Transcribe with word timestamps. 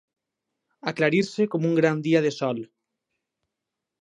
Aclarir-se 0.91 1.47
com 1.57 1.67
un 1.71 1.77
gran 1.81 2.01
dia 2.09 2.23
de 2.27 2.33
sol. 2.39 2.65